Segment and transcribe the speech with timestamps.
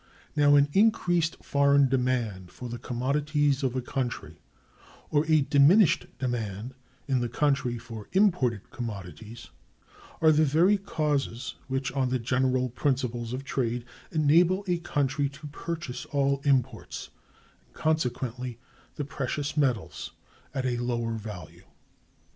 [0.35, 4.39] Now, an increased foreign demand for the commodities of a country,
[5.11, 6.73] or a diminished demand
[7.07, 9.49] in the country for imported commodities,
[10.19, 15.45] are the very causes which, on the general principles of trade, enable a country to
[15.45, 17.11] purchase all imports,
[17.67, 18.59] and consequently (2)
[18.95, 20.13] the precious metals,
[20.51, 21.65] at a lower value.